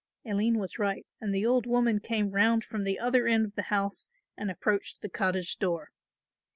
Aline 0.25 0.57
was 0.57 0.79
right 0.79 1.05
and 1.19 1.31
the 1.31 1.45
old 1.45 1.67
woman 1.67 1.99
came 1.99 2.31
round 2.31 2.63
from 2.63 2.85
the 2.85 2.97
other 2.97 3.27
end 3.27 3.45
of 3.45 3.53
the 3.53 3.61
house 3.69 4.09
and 4.35 4.49
approached 4.49 5.01
the 5.03 5.09
cottage 5.09 5.59
door. 5.59 5.91